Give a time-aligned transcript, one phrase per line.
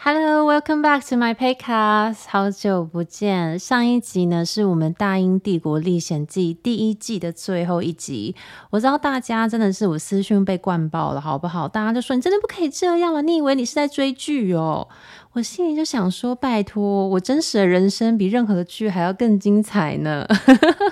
[0.00, 2.28] Hello, welcome back to my podcast。
[2.28, 8.36] 好久不见，上一集呢是我们《大英帝国历险记》第一季的最后一集。
[8.70, 11.66] 我知道大家真的是我私讯被灌爆了，好不好？
[11.66, 14.86] 大家就说你真的不可以这样了，你以为你是在追剧哦？
[15.32, 20.24] 我心里就想说，拜托，我真实的人生比任何的剧还要更精彩呢。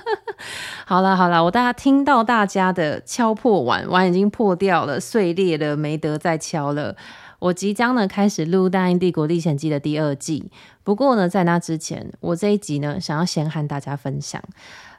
[0.84, 6.96] 好了好了，我大家听到大家的敲破碗，碗已经破掉了，碎裂了，没得再敲了。
[7.38, 10.50] 我即将呢开始录《大英帝国历险记》的第二季，
[10.82, 14.42] 不过呢，在那之前，我这一集呢想要先和大家分享，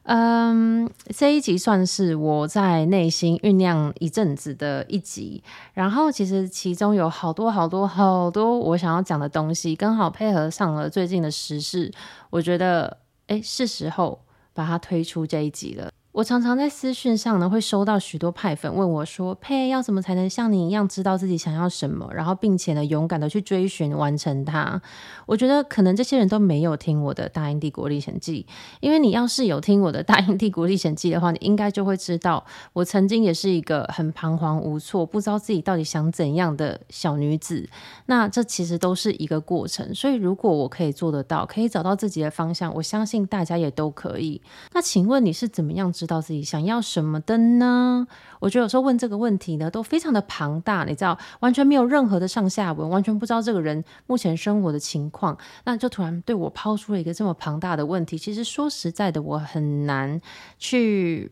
[0.04, 11.92] 嗯，这一集算是我在内心酝酿一阵子的一集，然后其实其中有好多好多好多我想要讲的东西，刚好配合上了最近的时事，
[12.30, 12.98] 我觉得
[13.28, 14.22] 诶，是时候
[14.54, 15.92] 把它推出这一集了。
[16.18, 24.82] 我常常在私讯上呢，会收到许多派粉问我说：“佩，要怎么才能像你一样知道自己想要什么，然后并且呢，勇敢的去追寻完成它？”
[25.28, 28.48] 我觉得可能这些人都没有听我的《大英帝国历险记》，
[28.80, 32.44] 因为你要是有听我的《大英帝国历险记》的话，你应该就会知道，
[32.74, 37.70] 我曾经也是一个很彷徨无措、不知道自己到底想怎样的小女子。
[38.08, 44.42] 那这其实都是一个过程，所以如果我可以做得到，可以找到自己的方向，我相信大家也都可以。
[44.74, 46.07] 那请问你是怎么样知？
[46.08, 48.08] 到自己想要什么的呢？
[48.40, 58.18] 我觉得有时候问这个问题呢，都非常的庞大，你知道，完全没有任何的上下文，完全不知道这个人目前生活的情况，那就突然对我抛出了一个这么庞大的问题。
[58.18, 60.22] 其实说实在的，我很难
[60.58, 61.32] 去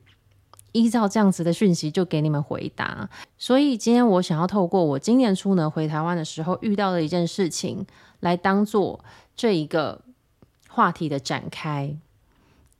[0.73, 3.09] 依照这样子的讯息就给你们回答。
[3.37, 7.85] 所以今天我想要透过我今年初呢回台湾的时候遇到的一件事情，
[8.19, 8.99] 来当做
[9.35, 10.01] 这一个
[10.67, 11.95] 话题的展开。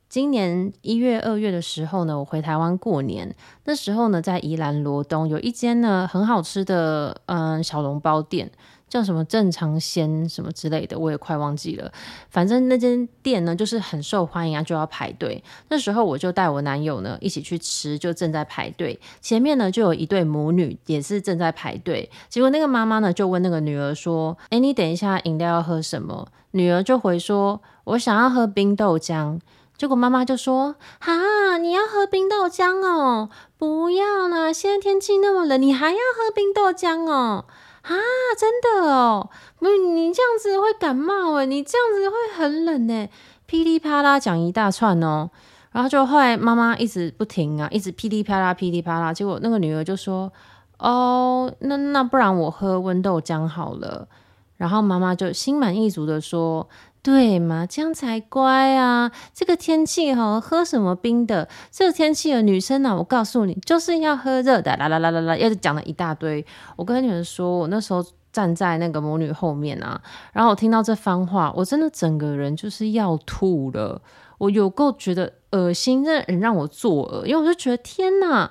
[0.08, 3.34] 今年一月、二月的时候呢，我回台湾过年。
[3.64, 8.50] 那时候呢，在宜兰罗东有一间呢很好吃的嗯小笼包店，
[8.88, 11.92] 叫什么正常鲜什么之类的，我也快忘记了。
[12.30, 15.42] 反正那间店呢就是很受欢迎啊，就要排队。
[15.70, 18.98] 那时候我就带我男友呢一起去吃，就正在排队。
[19.20, 22.08] 前面呢就有一对母女也是正在排队。
[22.28, 29.40] 结果那个妈妈呢就问那个女儿说：“哎，你等一下饮料要喝什么？”女儿就回说：“我想要喝冰豆浆。”
[29.76, 33.28] 结果妈妈就说：“哈，你要喝冰豆浆哦？
[33.58, 37.44] 不要啦，现在天气那么冷，你还要喝冰豆浆哦？
[37.82, 37.92] 啊，
[38.38, 39.28] 真的哦？
[39.58, 43.10] 不，你这样子会感冒诶，你这样子会很冷诶。
[43.44, 45.30] 噼里啪啦讲一大串哦，
[45.72, 50.32] 然后就后来妈妈一直不停啊，一直噼里啪啦噼里啪啦，结果那个女儿就说：
[50.78, 54.08] 哦，那那不然我喝温豆浆好了。
[54.56, 56.66] 然后妈妈就心满意足的说。”
[57.06, 59.12] 对嘛，这样才乖啊！
[59.32, 61.48] 这个天气哈，喝什么冰的？
[61.70, 64.76] 这个天气的女生呢、啊，我告诉你，就是要喝热的。
[64.76, 66.44] 啦啦啦啦啦，又讲了一大堆。
[66.74, 70.02] 我跟你们说，我那时候站在那个母女后面啊，
[70.32, 74.02] 然后我听到这番话，我真的整个人就是要吐了。
[74.38, 78.50] 我有够觉得恶心，这人让我作呕，因为我就觉得天哪！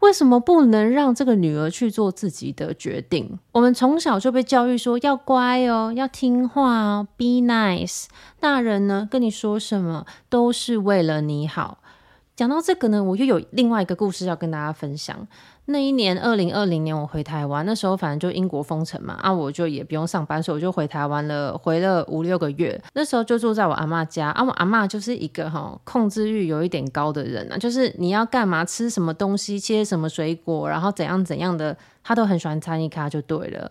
[0.00, 3.38] 为什么不能让这个女儿去做自己的决定？
[3.52, 8.06] 我们从小就被教育说要乖哦，要听话哦，be nice。
[8.38, 11.78] 大人呢，跟你说什么都是为了你好。
[12.34, 15.28] 讲到这个呢，我又有另外一个故事要跟大家分享。
[15.70, 22.80] 那一年，二零二零年，我回台湾，那时候反正就英国封城嘛，啊，我就也不用上班，所以我就回台湾了，回了五六个月。
[22.94, 33.70] 那时候就住在我阿妈家，啊，我阿妈就是一个哈控制欲有一点高的人啊，就是你要干嘛，吃什么东西，切什么水果，然后怎样怎样的，她都很喜欢参与卡就对了。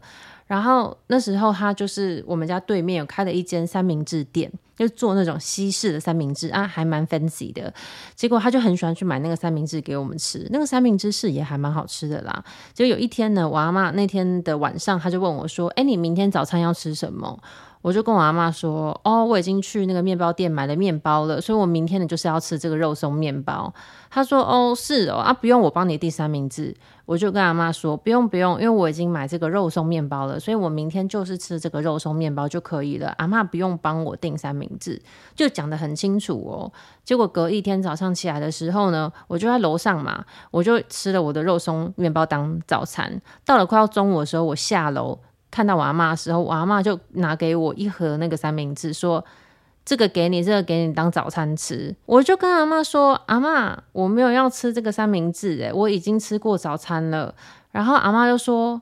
[0.50, 7.72] 然后那时候他就是我们家对面有开了一间三明治店，就做那种西式的三明治啊，还蛮 fancy 的。
[8.16, 12.44] 结果他就很喜欢去买那个三明治给我们吃，那个三明治是也还蛮好吃的啦。
[12.74, 17.40] 就有一天呢，我阿妈那天的晚上，他就问我说：“哎，你明天早餐要吃什么？”
[17.82, 23.74] 我就跟我阿妈说：“哦，我已经去那个面包店买了面包了，所以我明天呢就是要吃这个肉松面包。”
[24.12, 26.76] 他说：“哦，是哦，啊，不用我帮你递三明治。”
[27.10, 33.12] 我就跟阿妈说：“不用不用，因为我已经买这个肉松面包了，所以我明天就是吃这个肉松面包就可以了。
[33.18, 35.02] 阿妈不用帮我订三明治，
[35.34, 36.72] 就讲得很清楚哦。
[37.04, 43.20] 结果隔一天早上起来的时候呢，我就在楼上嘛，我就吃了我的肉松面包当早餐。
[43.44, 45.18] 到了快要中午的时候，我下楼。”
[45.50, 49.26] 看到我阿妈的时候，我阿妈就拿给我一盒那个三明治，说
[49.90, 57.34] ：“这个给你，这个给你当早餐吃。”我就跟阿嬷说：“阿嬷，我没有要吃这个三明治，诶，我已经吃过早餐了。”
[57.74, 58.80] 然后阿嬷就说：“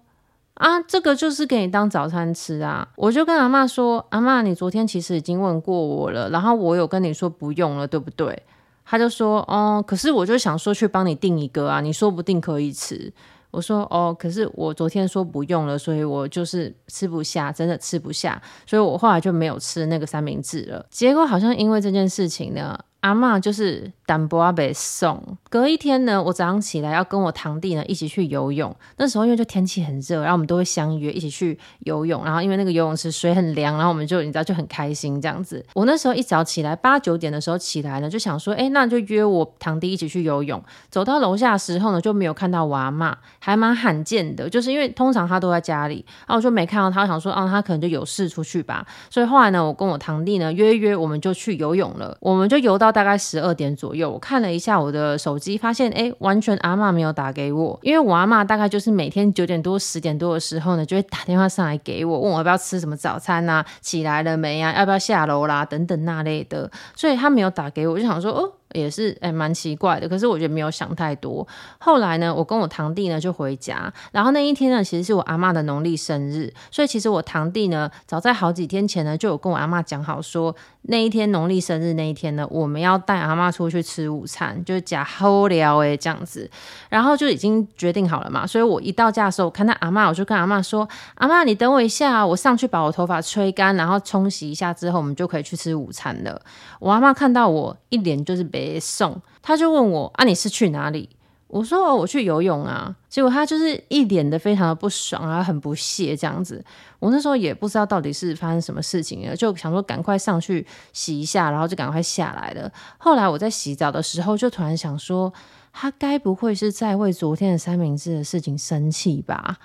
[0.55, 8.43] 啊，这个就是给你当早餐吃啊。”我就跟阿嬷说：“阿嬷，你昨天其实已经问过我了，然后我有跟你说不用了，对不对？”
[8.83, 13.13] 他就说：“哦，可是我就想说去帮你订一个啊，你说不定可以吃。”
[13.57, 20.85] 我说哦，可是我昨天说不用了，所以我就是吃不下，真的吃不下，所以我后来就没有吃那个三明治了。
[20.91, 22.79] 结果好像因为这件事情呢。
[23.01, 25.21] 阿嬷就是淡薄仔袂爽。
[25.49, 28.75] 隔一天呢，我早上起来要跟我堂弟呢一起去游泳。
[28.97, 32.25] 那时候因为就天气很热，然后我们都会相约一起去游泳。
[32.25, 35.63] 然后因为那个游泳池水很凉，然后我们就你知道就很开心这样子。
[35.75, 40.61] 我那时候一早起来八九点的时候起来呢，就想说，哎，那就约我堂弟一起去游泳。
[40.89, 48.85] 走到楼下的时候呢，就没有看到我阿妈，还蛮罕见的，就是因为通常他都在家里，然后我就没看到他，想说，啊，他可能就有事出去吧。
[49.09, 52.17] 所以后来呢，我跟我堂弟呢约约，我们就去游泳了。
[52.19, 52.86] 我们就游到。
[52.91, 68.51] 大概十二点左右，我看了一下我的手机，发现哎，完全阿妈没有打给我，因为我阿妈大概就是每天九点多、十点多的时候呢，就会打电话上来给我，问我要不要吃什么早餐、啊，起来了没、啊，要不要下楼啦，等等那类的，所以他没有打给我，我就想说哦。
[68.73, 70.07] 也是诶，蛮奇怪的。
[70.07, 71.47] 可是我觉得没有想太多。
[71.79, 86.49] 后来呢，我跟我堂弟呢就回家，然后那一天呢，其实是我阿嬷的农历生日，所以其实我堂弟呢，早在好几天前呢，就有跟我阿嬷讲好说，那一天农历生日那一天呢，我们要带阿嬷出去吃午餐，就是假好聊诶这样子，
[86.89, 88.45] 然后就已经决定好了嘛。
[88.45, 96.41] 所以我一到家的时候，我看到阿嬷，我就跟阿嬷说：“阿嬷，你等我一下，我上去把我头发吹干，然后冲洗一下之后，我们就可以去吃午餐了。”
[96.79, 98.43] 我阿嬷看到我一脸就是
[98.79, 101.09] 送，他就问我啊，你是去哪里？
[101.47, 102.93] 我说哦，我去游泳啊。
[103.07, 106.63] 结果他就是一脸的非常的不爽啊，很不屑这样子。
[106.99, 112.71] 我那时候也不知道到底是发生什么事情了，就想说赶快上去洗一下，然后就赶快下来了。
[112.97, 115.31] 后来我在洗澡的时候，就突然想说，
[115.71, 119.57] 他该不会是在为昨天的三明治的事情生气吧？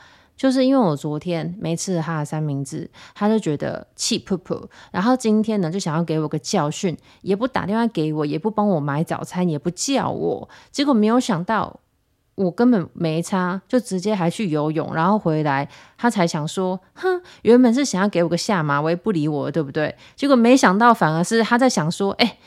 [0.43, 4.61] 就是因为我昨天没吃他的三明治，他就觉得气噗噗，
[4.91, 11.79] 然后今天呢就想要给我个教训，也不打电话给我，也不帮我买早餐，也不叫我，结果没有想到
[12.35, 19.95] 我根本没差，就直接还去游泳，然后回来他才想说，哼，原本是想要给我个下马威，不理我，对不对？
[20.17, 22.39] 结果没想到反而是他在想说，哎，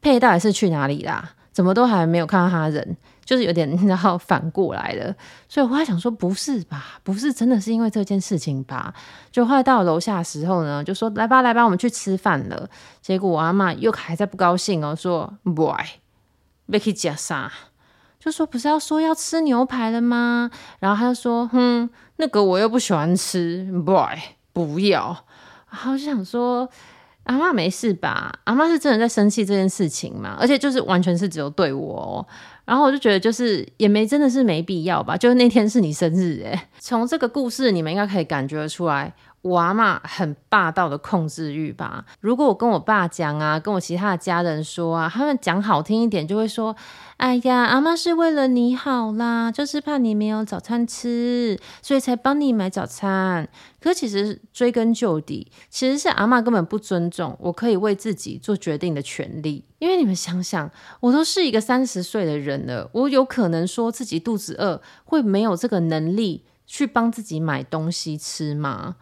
[0.00, 1.32] 佩到底是去哪里啦？
[1.52, 2.96] 怎么都还没有看到他人？
[3.24, 5.14] 就是有点，然后反过来了，
[5.48, 7.00] 所以我还想说，不是吧？
[7.02, 8.92] 不是真的是因为这件事情吧？
[9.32, 12.68] 就后来到楼下的时候呢，就说来吧，来吧，我们去吃饭了。
[13.00, 16.00] 结果我阿妈又还在不高兴哦，说不爱，
[16.66, 17.50] 要去吃啥？
[18.20, 20.50] 就说不是要说要吃牛排了吗？
[20.80, 24.18] 然后他就说，哼，那个我又不喜欢吃，，boy，
[24.52, 25.24] 不要。
[25.70, 26.68] 然后就想说。
[27.24, 28.30] 阿妈没事吧？
[28.44, 30.36] 阿妈是真的在生气这件事情嘛？
[30.38, 32.26] 而且就是完全是只有对我哦。
[32.64, 35.16] 然后我就觉得就是也没真的是没必要吧。
[35.16, 39.14] 就是那天是你生日诶，从这个故事你们应该可以感觉出来。
[39.44, 42.06] 我阿妈很霸道的控制欲吧？
[42.20, 46.74] 如果我跟我爸讲啊，跟我其他的家人说啊，他们讲好听一点就会说
[47.18, 53.46] ：“哎呀，阿妈是为了你好啦，就是怕你没有早餐吃，所以才帮你买早餐。”
[53.78, 59.62] 可其实追根究底，其实是阿妈根本不尊重我可以为自己做决定的权利。
[59.78, 60.70] 因为你们想想，
[61.00, 68.96] 我都是一个三十岁的人了，我有可能说自己肚子饿，会没有这个能力去帮自己买东西吃吗？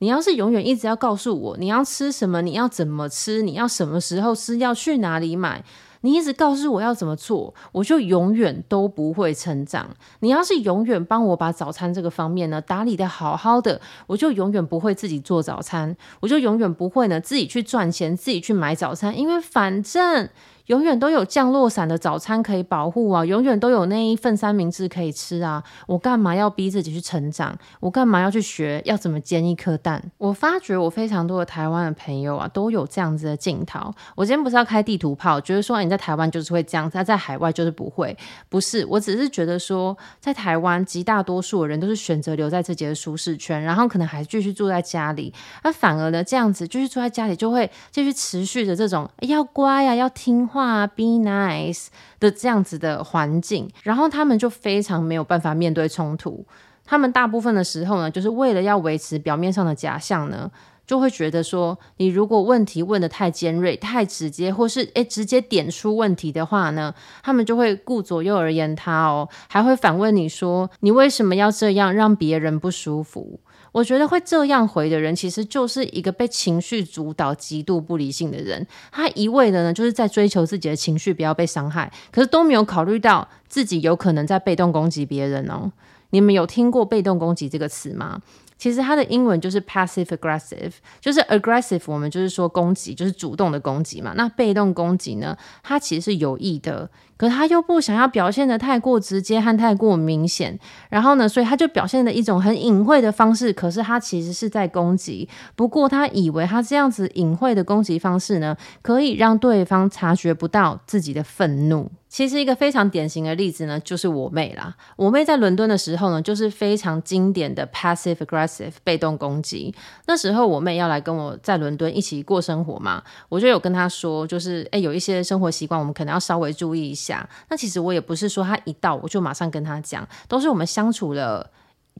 [0.00, 5.62] 你要是永远一直要告诉我你要吃什么，你要怎么吃，你要什么时候吃，要去哪里买，
[6.00, 9.90] 你一直告诉我要怎么做，我就永远都不会成长。
[10.20, 20.28] 你要是永远帮我把早餐这个方面呢打理得好好的，我就永远不会自己做早餐，我就永远不会呢自己去赚钱，自己去买早餐，因为反正。
[20.70, 25.60] 永远都有降落伞的早餐可以保护啊，永远都有那一份三明治可以吃啊。
[25.88, 27.58] 我干嘛要逼自己去成长？
[27.80, 30.00] 我干嘛要去学要怎么煎一颗蛋？
[30.16, 33.92] 我发觉我非常多的台湾的朋友啊，都有这样子的镜头。
[34.14, 38.16] 我今天不是要开地图炮，觉得说你在台湾就是会这样子，在海外就是不会。
[38.48, 45.34] 不是，我只是觉得说，在台湾极大多数的人都是选择留在自己的舒适圈，然后可能还继续住在家里。
[45.64, 50.59] 那反而呢，这样子继续住在家里，就会继续持续着这种要乖呀、啊，要听话。
[50.60, 51.86] 话 be nice
[52.18, 56.44] 的这样子的环境，然后他们就非常没有办法面对冲突。
[56.84, 60.50] 他们大部分的时候呢，就是为了要维持表面上的假象呢，
[60.86, 73.40] 就会觉得说，你如果问题问得太尖锐、太直接，或是诶直接点出问题的话呢，他们就会顾左右而言他哦，还会反问你说，你为什么要这样让别人不舒服？
[73.72, 78.66] 我觉得会这样回的人，其实就是一个被情绪主导、极度不理性的人。
[78.90, 85.70] 他一味的呢，就是在追求自己的情绪不要被伤害，可是都没有考虑到自己有可能在被动攻击别人哦。
[86.10, 88.20] 你们有听过被动攻击这个词吗？
[88.60, 94.12] 其实它的英文就是 passive aggressive，就是 aggressive，我们就是说攻击，就是主动的攻击嘛。
[94.16, 100.58] 那被动攻击呢，它其实是有意的，可是他又不想要表现得太过直接和太过明显，
[100.90, 105.26] 然后呢，所以他就表现的一种很隐晦的方式，可是他其实是在攻击。
[105.56, 111.90] 不过他以为他这样子隐晦的攻击方式呢，可以让对方察觉不到自己的愤怒。
[112.10, 114.76] 其实一个非常典型的例子呢，就是我妹啦。
[114.96, 119.72] 我妹在伦敦的时候呢，就是非常经典的 passive aggressive 被动攻击。
[120.06, 127.26] 那时候我妹要来跟我在伦敦一起过生活嘛，我就有跟她说，就是诶，有一些生活习惯我们可能要稍微注意一下。
[127.48, 131.48] 那其实我也不是说她一到我就马上跟她讲，都是我们相处了。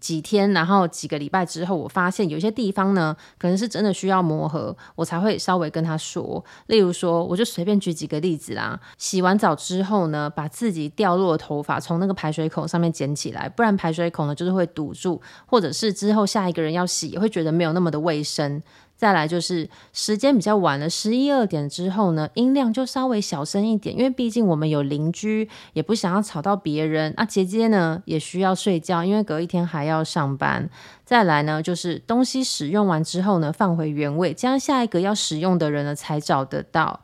[0.00, 6.42] 几天，然后几个礼拜之后，我发现有些地方呢，可能是真的需要磨合，我才会稍微跟他说。
[6.66, 8.80] 例如说，我就随便举几个例子啦。
[8.96, 18.62] 洗完澡之后呢，把自己掉落的头发从那个排水孔上面捡起来，不然排水孔呢就是会堵住，或者是之后下一个人要洗也会觉得没有那么的卫生。
[19.00, 27.10] 再来就是时间比较晚了，十一二点之后呢，音量就稍微小声一点，因为毕竟我们有邻居，也不想要吵到别人。
[27.16, 30.68] 啊，姐姐呢也需要睡觉，因为隔一天还要上班。
[31.06, 37.00] 再来呢，就是东西使用完之后呢，放回原位，这样下一个要使用的人呢才找得到。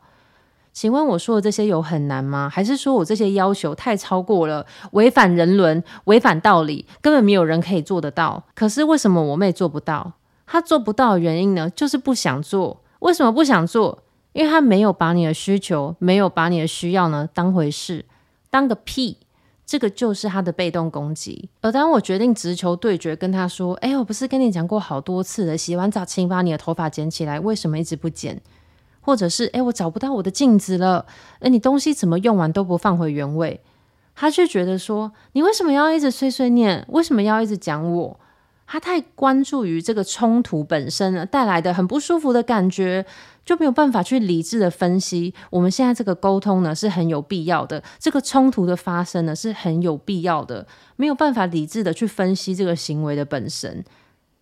[0.71, 2.47] 请问我说的这些有很难吗？
[2.47, 8.43] 还是说我这些要求太超过了，违反人伦，违反道理，根本没有人可以做得到？
[8.53, 10.13] 可是为什么我妹做不到？
[10.47, 12.81] 他做不到的原因呢，就是不想做。
[12.99, 13.99] 为什么不想做？
[14.33, 18.05] 因为他没有把你的需求，没有把你的需要呢当回事，
[18.49, 19.17] 当个屁！
[19.65, 21.49] 这个就是他的被动攻击。
[21.59, 28.41] 而当我决定直球对决，跟他说：“哎，我不是跟你讲过好多次了，洗完澡请把你的头发剪起来，为什么一直不剪？
[29.01, 31.05] 或者是哎，我找不到我的镜子了，
[31.39, 33.59] 哎，你东西怎么用完都不放回原位？”
[34.15, 36.85] 他却觉得说：“你为什么要一直碎碎念？
[36.89, 38.19] 为什么要一直讲我？”
[38.67, 43.05] 他太关注于这个冲突本身了，带来的很不舒服的感觉，
[43.45, 45.33] 就没有办法去理智的分析。
[45.49, 53.83] 我们现在这个沟通呢是很有必要的，这个冲突的发生呢是很有必要的，没有办法理智的去分析这个行为的本身。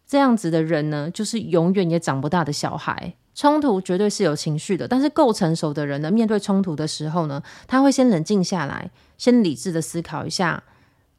[0.07, 3.13] 这样子的人呢，就是永远也长不大的小孩。
[3.35, 10.63] 冲突绝对是有情绪的，但是够成熟的人呢，面对冲突的时候呢，他会先冷静下来，先理智的思考一下。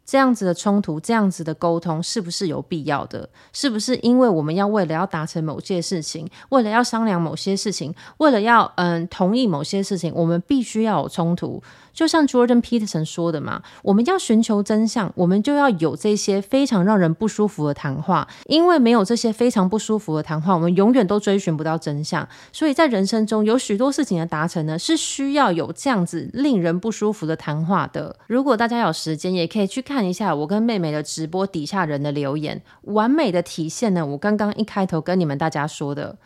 [0.07, 3.29] 这样子的冲突，这样子的沟通，是不是有必要的？
[3.53, 11.61] 是不是因为我们要为了要达成某些事情，为了要商量某些事情，为了要嗯同意某些事情，我们必须要有冲突？
[11.97, 22.29] 就像 Jordan Peterson 说的嘛，我们要寻求真相，我们就要有这些非常让人不舒服的谈话，因为没有这些非常不舒服的谈话，我们永远都追寻不到真相。
[22.53, 28.15] 所以在人生中有许多事情的达成呢，是需要有这样子令人不舒服的谈话的。
[28.27, 36.19] 如果大家有时间，也可以去看一下我跟妹妹的直播底下人的留言，完美的体现了我刚刚一开头跟你们大家说的。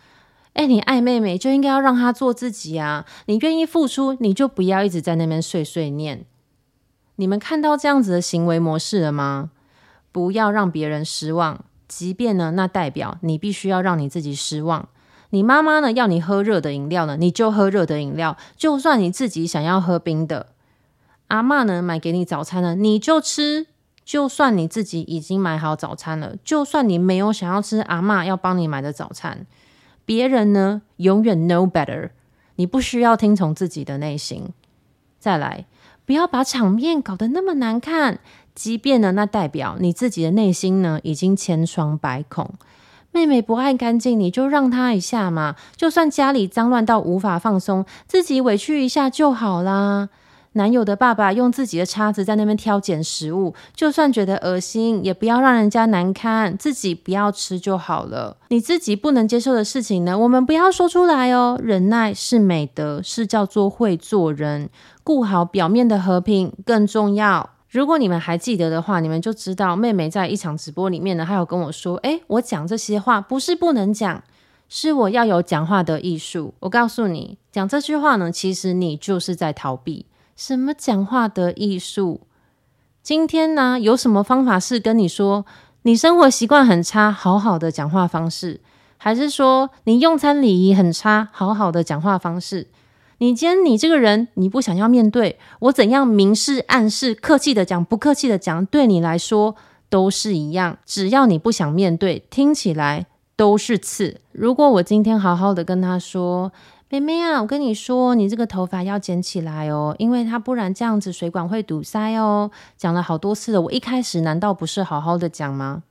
[0.54, 3.06] 哎，你爱妹妹就应该要让她做自己啊！
[3.26, 6.26] 你愿意付出，你就不要一直在那边碎碎念。
[7.16, 9.50] 你们看到这样子的行为模式了吗？
[10.12, 14.88] 不要让别人失望，即便呢，那代表你必须要让你自己失望。
[15.30, 20.48] 你妈妈呢，要你喝热的饮料呢，你就喝热的饮料，就算你自己想要喝冰的。
[21.28, 23.68] 阿妈呢，买给你早餐呢，你就吃，
[24.04, 29.46] 就算你自己已经买好早餐了，就算你没有想要吃阿妈要帮你买的早餐。
[30.04, 32.10] 别人呢，永远 know better，
[32.56, 34.50] 你不需要听从自己的内心。
[35.18, 35.66] 再来，
[36.04, 38.18] 不要把场面搞得那么难看，
[38.54, 42.54] 即便呢，那代表你自己的内心呢已经千疮百孔。
[43.12, 50.08] 妹妹不爱干净，你就让她一下嘛，就算家里脏乱到无法放松，自己委屈一下就好啦。
[50.54, 58.36] 男友的爸爸用自己的叉子在那边挑拣食物，就算觉得恶心，也不要让人家难堪，自己不要吃就好了。
[58.48, 61.56] 你自己不能接受的事情呢，我们不要说出来哦。
[61.62, 64.68] 忍耐是美德，是叫做会做人。
[65.04, 67.50] 顾好表面的和平更重要。
[67.68, 74.20] 如果你们还记得的话，你们就知道妹妹在一场直播里面呢，她有跟我说：“诶，我讲这些话不是不能讲，
[74.68, 80.06] 是我要有讲话的艺术。”我告诉你，讲这句话呢，其实你就是在逃避。
[80.40, 82.22] 什么讲话的艺术？
[83.02, 85.44] 今天呢，有什么方法是跟你说
[85.82, 88.62] 你生活习惯很差，好好的讲话方式，
[88.96, 92.68] 还是说你用餐礼仪很差，好好的讲话方式？
[93.18, 99.54] 你今天你这个人，你不想要面对，我怎样明示暗示，客气的讲，不客气的讲，对你来说
[99.90, 100.78] 都是一样。
[100.86, 103.04] 只要你不想面对，听起来
[103.36, 104.18] 都是刺。
[104.32, 106.50] 如果我今天好好的跟他说。
[106.92, 112.50] 妹妹啊，我跟你说，你这个头发要剪起来哦，因为它不然这样子水管会堵塞哦。
[112.76, 115.84] 讲了好多次了，我一开始难道不是好好的讲吗？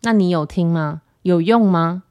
[0.00, 1.02] 那你有听吗？
[1.20, 2.04] 有用吗？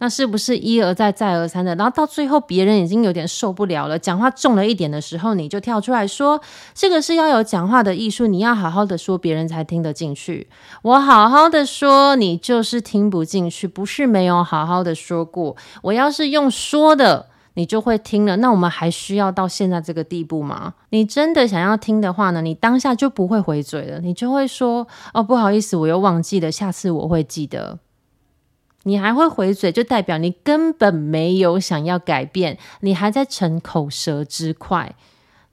[0.00, 1.74] 那是不是一而再再而三的？
[1.74, 6.40] 然后到最后别人已经有点受不了了，讲话重了一点的时候，你就跳出来说
[6.72, 10.48] ：“这个是要有讲话的艺术，你要好好的说，别人才听得进去。”
[10.82, 15.56] 我好好的说，你就是听不进去，不是没有好好的说过。
[15.82, 18.36] 我要是用说的，你就会听了。
[18.36, 20.74] 那我们还需要到现在这个地步吗？
[20.90, 22.40] 你真的想要听的话呢？
[22.40, 27.80] 你当下就不会回嘴了，你就会说：“哦，不好意思，我又忘记了，下次我会记得。”
[28.84, 34.94] 你还会回嘴，就代表你根本没有想要改变，你还在逞口舌之快。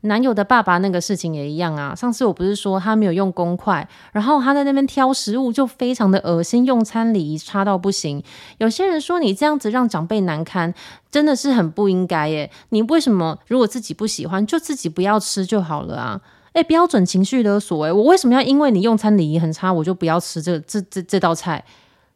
[0.01, 1.95] 男友的爸爸那个事情也一样啊。
[1.95, 8.23] 上次我不是说他没有用公筷，然后他在那边挑食物，就非常的恶心，用餐礼仪差到不行。
[8.59, 10.71] 有些人说你这样子让长辈难堪，
[11.09, 12.51] 真的是很不应该耶。
[12.69, 16.21] 你为什么如果自己不喜欢，就自己不要吃就好了啊？
[16.53, 21.65] 诶，标准情绪勒索诶，我为什么要因为你用餐礼仪很差，我就不要吃这这这这道菜？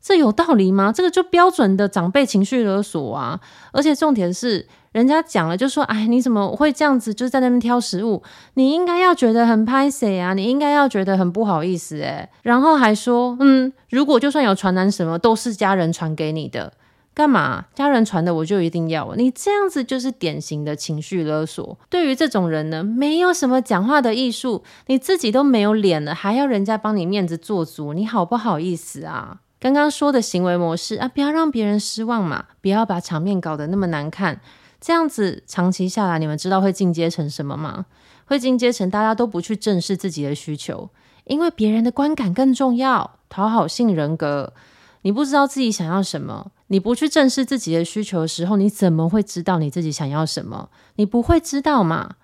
[0.02, 0.92] 这有道理吗？
[0.92, 3.40] 这个就标准的长辈情绪勒索啊！
[3.74, 7.14] 而且重点是，人家讲了就说：“哎，你怎么会这样子？
[7.14, 16.72] 就在那边挑食物，你应该要觉得很拍谢啊，你应该要觉得很不好意思哎。”然后还说：“嗯，如果就算有传染什么，都是家人传给你的，
[17.14, 17.66] 干嘛？
[17.76, 19.14] 家人传的我就一定要？
[19.16, 21.78] 你这样子就是典型的情绪勒索。
[21.90, 34.40] 对于这种人呢，没有什么讲话的艺术，你自己都没有脸了，还要人家帮你面子做足，你好不好意思啊？”刚刚说的行为模式啊，不要让别人失望嘛，不要把场面搞得那么难看。
[34.80, 37.86] 这样子长期下来，你们知道会进阶成什么吗？
[38.26, 40.90] 会进阶成大家都不去正视自己的需求，
[41.26, 43.18] 因为别人的观感更重要。
[43.28, 44.54] 讨好性人格，
[45.02, 50.70] 你不知道自己想要什么，你不去正视自己的需求的时候，你怎么会知道你自己想要什么？
[50.96, 52.16] 你不会知道嘛？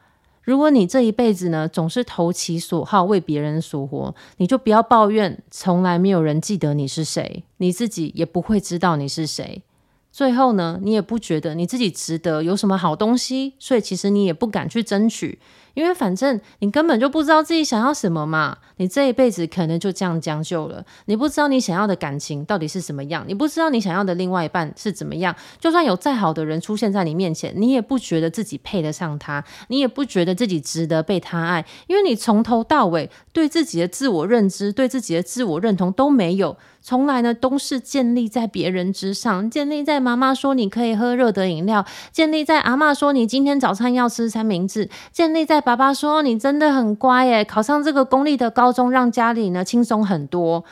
[0.46, 9.64] 如果你这一辈子呢，总是投其所好，为别人所活，你就不要抱怨，从来没有人记得你是谁，你自己也不会知道你是谁。
[10.12, 15.40] 最后呢，你也不觉得你自己值得有什么好东西，所以其实你也不敢去争取。
[15.76, 20.84] 因为反正你根本就不知道自己想要什么嘛，你这一辈子可能就这样将就了。
[21.06, 25.36] 你不知道你想要的感情到底是什么样，你不知道你想要的另外一半是怎么样。
[25.60, 36.58] 就算有再好的人出现在你面前，你也不觉得自己配得上他，你也不觉得自己值得被他爱，因为你从头到尾对自己的自我认知、对自己的自我认同都没有。
[36.82, 50.64] 从来呢都是建立在别人之上，建立在妈妈说你可以喝热的饮料，建立在阿嬷说你今天早餐要吃三明治，建立在爸爸说你真的很乖耶，考上这个公立的高中让家里呢轻松很多。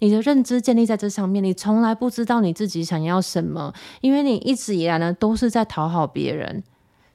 [0.00, 6.62] 你的认知建立在这上面，你从来不知道你自己想要什么，因为你一直以来呢都是在讨好别人，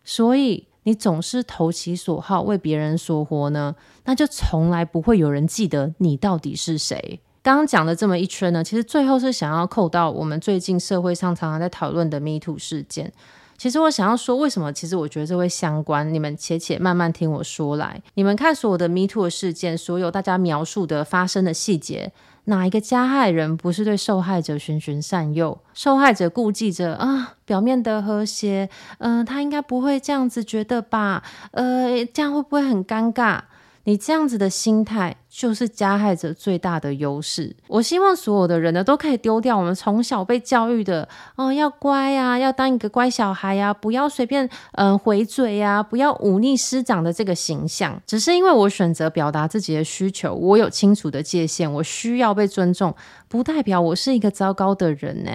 [0.04, 7.20] 所以你总是投其所好，为别人所活呢，那就从来不会有人记得你到底是谁。
[7.44, 13.14] 刚刚讲的这么一圈呢，其实最后是想要扣到我们最近社会上常常在讨论的 Me Too 事件。
[13.58, 14.72] 其实我想要说，为什么？
[14.72, 16.14] 其实我觉得这会相关。
[16.14, 18.02] 你们且且慢慢听我说来。
[18.14, 22.12] 你们看所有的 Me Too 的事件，所有大家描述的发生的细节，
[22.46, 25.60] 哪一个加害人不是对受害者循循善诱？
[25.74, 31.24] 受害者顾忌着啊，表面的和谐，嗯、他应该不会这样子觉得吧？
[31.52, 33.42] 呃，这样会不会很尴尬？
[33.88, 37.56] 你这样子的心态，就是加害者最大的优势。
[37.70, 48.02] 我希望所有的人呢，都可以丢掉我们从小被教育的，哦，要乖呀，要当一个乖小孩呀，不要随便嗯、回嘴呀，不要忤逆师长的这个形象。
[48.06, 52.94] 只是因为我选择表达自己的需求，我有清楚的界限，我需要被尊重，
[53.30, 55.32] 不代表我是一个糟糕的人呢。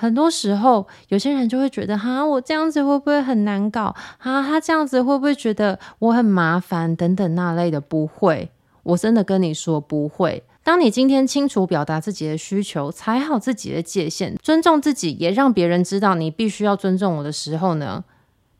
[0.00, 3.96] 很多时候，有些人就会觉得，哈，我这样子会不会很难搞？
[4.16, 6.94] 哈，他这样子会不会觉得我很麻烦？
[6.94, 8.48] 等等那类的，不会。
[8.84, 10.44] 我真的跟你说，不会。
[10.62, 18.04] 当你今天清楚表达自己的需求，踩好自己的界限，尊重自己，也让别人知道你必须要尊重我的时候呢，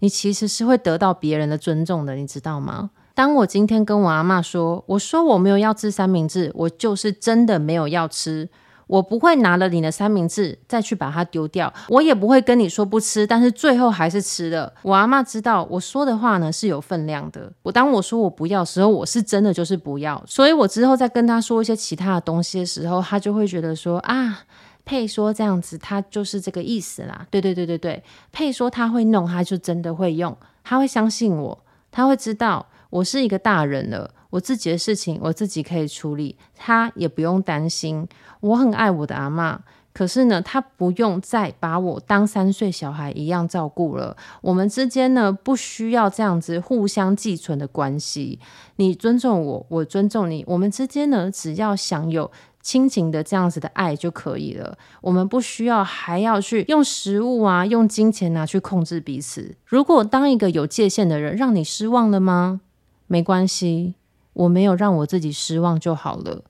[0.01, 2.91] 你其实是会得到别人的尊重的，你知道吗？
[3.15, 8.49] 当我今天跟我阿嬷说，我说我没有要吃三明治，我就是真的没有要吃。
[8.89, 14.73] 我不会拿了你的三明治再去把它丢掉，我也不会跟你说不吃，但是最后还是吃了。
[14.83, 17.53] 我阿嬷知道我说的话呢是有分量的。
[17.63, 20.21] 我当我说我不要的时候，我是真的就是不要。
[20.27, 24.41] 所以我之后再跟他说一些其他的东西的时候，他就会觉得说啊，
[24.85, 27.27] 佩说这样子，他就是这个意思啦。
[27.31, 34.11] 对对对对对，佩说他会弄，他就真的会用，他会相信我，他会知道我是一个大人了。
[34.31, 38.07] 我自己的事情我自己可以处理，他也不用担心。
[38.41, 39.59] 我很爱我的阿嬷，
[39.93, 44.17] 可是呢，他不用再把我当三岁小孩一样照顾了。
[44.43, 48.39] 我们之间呢，不需要这样子互相寄存的关系。
[48.77, 52.31] 你尊重我，我尊重你，我们之间呢，只要享有
[52.63, 54.77] 亲情的这样子的爱就可以了。
[55.01, 59.57] 我们不需要还要去用食物啊，用金钱啊去控制彼此。
[59.65, 62.61] 如果当一个有界限的人让你失望了吗？
[63.07, 63.95] 没关系，
[64.39, 66.43] 我没有让我自己失望就好了。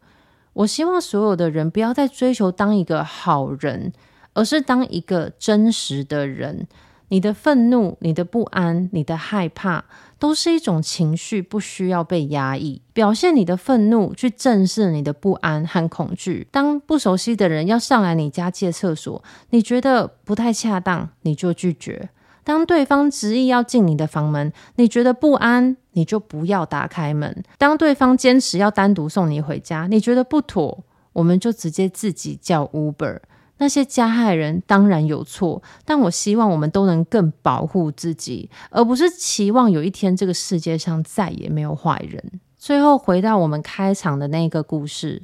[0.53, 3.93] 我希望所有的人不要再追求当一个好人，
[4.33, 6.67] 而是当一个真实的人。
[7.11, 9.87] 你的愤怒、你的不安、你的害怕，
[10.19, 12.83] 都是一种情绪，不需要被压抑。
[12.93, 16.47] 表现你的愤怒，去正视你的不安和恐惧。
[16.51, 22.11] 当不熟悉的人要上来你家借厕所，你觉得不太恰当，你就拒绝。
[22.49, 27.45] 当对方执意要进你的房门，你觉得不安，你就不要打开门。
[27.59, 30.83] 当对方坚持要单独送你回家，你觉得不妥，
[31.13, 33.19] 我们就直接自己叫 Uber。
[33.59, 42.41] 那些加害人当然有错，但我希望我们都能更保护自己，而不是期望有一天这个世界上再也没有坏人。
[42.57, 45.23] 最后回到我们开场的那个故事，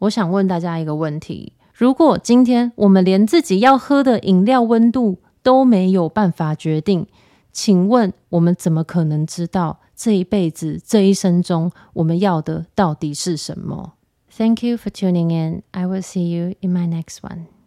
[0.00, 7.06] 我想问大家一个问题：如果今天我们连自己要喝的饮料温度都没有办法决定，
[7.52, 13.92] 请问我们怎么可能知道这一辈子、这一生中我们要的到底是什么
[14.36, 15.62] ？Thank you for tuning in.
[15.70, 17.53] I will see you in my next one.